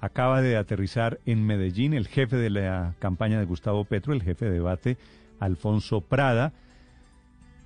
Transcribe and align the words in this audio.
Acaba 0.00 0.42
de 0.42 0.56
aterrizar 0.56 1.18
en 1.26 1.46
Medellín 1.46 1.94
el 1.94 2.06
jefe 2.06 2.36
de 2.36 2.50
la 2.50 2.94
campaña 2.98 3.38
de 3.38 3.46
Gustavo 3.46 3.84
Petro, 3.84 4.12
el 4.12 4.22
jefe 4.22 4.44
de 4.44 4.52
debate, 4.52 4.98
Alfonso 5.40 6.00
Prada, 6.00 6.52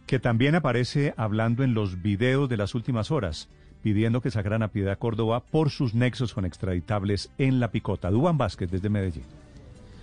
que 0.07 0.19
también 0.19 0.55
aparece 0.55 1.15
hablando 1.17 1.63
en 1.65 1.75
los 1.75 2.03
videos 2.03 2.49
de 2.49 2.57
las 2.57 2.75
últimas 2.75 3.11
horas, 3.11 3.49
pidiendo 3.83 4.21
que 4.21 4.31
sacaran 4.31 4.63
a 4.63 4.69
Piedad 4.69 4.99
Córdoba 4.99 5.41
por 5.41 5.71
sus 5.71 5.95
nexos 5.95 6.35
con 6.35 6.45
extraditables 6.45 7.31
en 7.39 7.61
la 7.61 7.71
picota. 7.71 8.11
Dubán 8.11 8.39
Vázquez 8.39 8.71
desde 8.71 8.89
Medellín. 8.89 9.25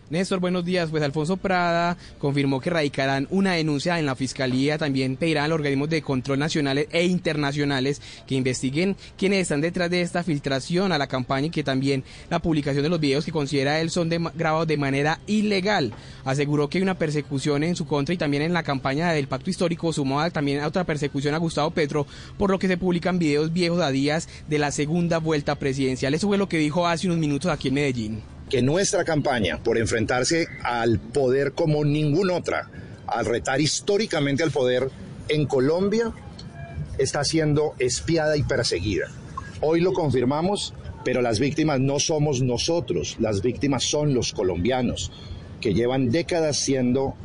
Néstor, 0.09 0.39
buenos 0.39 0.63
días. 0.63 0.89
Pues 0.89 1.03
Alfonso 1.03 1.35
Prada 1.35 1.97
confirmó 2.17 2.61
que 2.61 2.69
radicarán 2.69 3.27
una 3.29 3.53
denuncia 3.53 3.99
en 3.99 4.05
la 4.05 4.15
Fiscalía. 4.15 4.77
También 4.77 5.17
pedirán 5.17 5.43
a 5.43 5.47
los 5.49 5.55
organismos 5.55 5.89
de 5.89 6.01
control 6.01 6.39
nacionales 6.39 6.87
e 6.91 7.05
internacionales 7.05 8.01
que 8.25 8.35
investiguen 8.35 8.95
quiénes 9.17 9.41
están 9.41 9.59
detrás 9.59 9.89
de 9.89 9.99
esta 9.99 10.23
filtración 10.23 10.93
a 10.93 10.97
la 10.97 11.07
campaña 11.07 11.47
y 11.47 11.49
que 11.49 11.63
también 11.63 12.05
la 12.29 12.39
publicación 12.39 12.83
de 12.83 12.89
los 12.89 13.01
videos 13.01 13.25
que 13.25 13.33
considera 13.33 13.81
él 13.81 13.89
son 13.89 14.09
grabados 14.33 14.67
de 14.67 14.77
manera 14.77 15.19
ilegal. 15.27 15.93
Aseguró 16.23 16.69
que 16.69 16.77
hay 16.77 16.83
una 16.83 16.97
persecución 16.97 17.65
en 17.65 17.75
su 17.75 17.85
contra 17.85 18.15
y 18.15 18.17
también 18.17 18.43
en 18.43 18.53
la 18.53 18.63
campaña 18.63 19.11
del 19.11 19.27
pacto 19.27 19.49
histórico 19.49 19.91
sumó 19.91 20.31
también 20.31 20.61
a 20.61 20.67
otra 20.67 20.85
persecución 20.85 21.35
a 21.35 21.37
Gustavo 21.37 21.71
Petro, 21.71 22.07
por 22.37 22.49
lo 22.49 22.59
que 22.59 22.69
se 22.69 22.77
publican 22.77 23.19
videos 23.19 23.51
viejos 23.51 23.81
a 23.81 23.91
días 23.91 24.29
de 24.47 24.57
la 24.57 24.71
segunda 24.71 25.17
vuelta 25.17 25.55
presidencial. 25.55 26.13
Eso 26.13 26.27
fue 26.27 26.37
lo 26.37 26.47
que 26.47 26.59
dijo 26.59 26.87
hace 26.87 27.07
unos 27.07 27.19
minutos 27.19 27.51
aquí 27.51 27.67
en 27.67 27.73
Medellín 27.73 28.36
que 28.49 28.61
nuestra 28.61 29.03
campaña 29.03 29.61
por 29.63 29.77
enfrentarse 29.77 30.47
al 30.63 30.99
poder 30.99 31.53
como 31.53 31.83
ninguna 31.83 32.35
otra, 32.35 32.69
al 33.07 33.25
retar 33.25 33.59
históricamente 33.61 34.43
al 34.43 34.51
poder 34.51 34.89
en 35.29 35.45
Colombia, 35.45 36.13
está 36.97 37.23
siendo 37.23 37.75
espiada 37.79 38.37
y 38.37 38.43
perseguida. 38.43 39.07
Hoy 39.61 39.81
lo 39.81 39.93
confirmamos, 39.93 40.73
pero 41.03 41.21
las 41.21 41.39
víctimas 41.39 41.79
no 41.79 41.99
somos 41.99 42.41
nosotros, 42.41 43.17
las 43.19 43.41
víctimas 43.41 43.83
son 43.83 44.13
los 44.13 44.33
colombianos, 44.33 45.11
que 45.61 45.73
llevan 45.73 46.09
décadas 46.09 46.57
siendo 46.57 47.15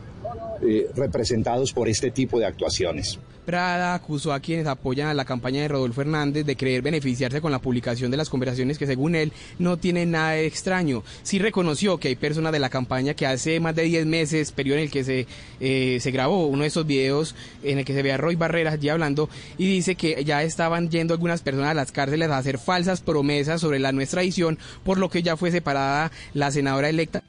eh, 0.63 0.89
representados 0.95 1.73
por 1.73 1.89
este 1.89 2.11
tipo 2.11 2.39
de 2.39 2.47
actuaciones. 2.47 3.19
Prada 3.45 3.95
acusó 3.95 4.33
a 4.33 4.39
quienes 4.39 4.67
apoyan 4.69 5.09
a 5.09 5.15
la 5.15 5.25
campaña 5.25 5.63
de 5.63 5.69
Rodolfo 5.69 6.03
Hernández 6.03 6.47
de 6.47 6.57
creer 6.57 6.81
beneficiarse 6.81 7.41
con 7.41 7.51
la 7.51 7.59
publicación 7.59 8.13
de 8.13 8.17
las 8.17 8.31
conversaciones 8.31 8.79
que 8.79 8.87
según 8.87 9.17
él 9.17 9.33
no 9.59 9.77
tienen 9.77 10.13
nada 10.13 10.33
de 10.33 10.47
extraño. 10.47 11.03
Sí 11.25 11.41
reconoció 11.41 11.99
que 11.99 12.09
hay 12.09 12.15
personas 12.15 12.53
de 12.53 12.61
la 12.61 12.71
campaña 12.71 13.15
que 13.15 13.27
hace 13.27 13.59
más 13.59 13.75
de 13.75 13.83
10 13.83 14.07
meses, 14.07 14.53
periodo 14.53 14.79
en 14.79 14.85
el 14.85 14.91
que 14.93 15.03
se, 15.03 15.27
eh, 15.59 15.99
se 16.01 16.11
grabó 16.13 16.47
uno 16.47 16.63
de 16.63 16.69
esos 16.69 16.87
videos 16.87 17.35
en 17.65 17.79
el 17.79 17.85
que 17.85 17.95
se 17.95 18.03
ve 18.03 18.13
a 18.13 18.17
Roy 18.17 18.37
Barreras 18.37 18.75
allí 18.75 18.89
hablando 18.89 19.29
y 19.59 19.67
dice 19.67 19.97
que 19.97 20.25
ya 20.25 20.45
estaban 20.45 20.89
yendo 20.91 21.15
algunas 21.15 21.43
personas 21.43 21.71
a 21.71 21.75
las 21.75 21.91
cárceles 21.91 22.31
a 22.31 22.39
hacer 22.39 22.59
falsas 22.59 23.01
promesas 23.01 23.61
sobre 23.61 23.81
la 23.81 23.91
nuestra 23.91 24.23
edición, 24.23 24.57
por 24.85 24.99
lo 24.99 25.11
que 25.11 25.25
ya 25.25 25.37
fue 25.37 25.51
separada 25.51 26.13
la 26.33 26.53
senadora 26.53 26.89
electa 26.89 27.25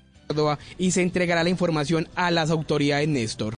y 0.77 0.91
se 0.91 1.01
entregará 1.01 1.43
la 1.43 1.49
información 1.49 2.07
a 2.15 2.31
las 2.31 2.49
autoridades 2.49 3.07
Néstor. 3.07 3.51